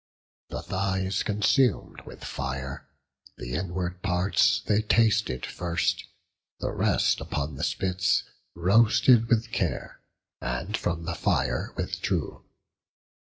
The 0.49 0.63
thighs 0.63 1.21
consum'd 1.21 2.07
with 2.07 2.23
fire, 2.23 2.87
the 3.37 3.53
inward 3.53 4.01
parts 4.01 4.59
They 4.59 4.81
tasted 4.81 5.45
first; 5.45 6.05
the 6.59 6.71
rest 6.71 7.21
upon 7.21 7.53
the 7.53 7.63
spits 7.63 8.23
Roasted 8.55 9.29
with 9.29 9.51
care, 9.51 10.01
and 10.41 10.75
from 10.75 11.05
the 11.05 11.13
fire 11.13 11.71
withdrew. 11.77 12.43